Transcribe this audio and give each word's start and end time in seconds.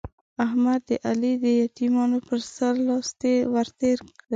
احمد 0.45 0.79
د 0.89 0.91
علي 1.07 1.33
د 1.43 1.45
يتيمانو 1.63 2.17
پر 2.27 2.39
سر 2.53 2.73
لاس 2.87 3.09
ور 3.53 3.67
تېروي. 3.79 4.07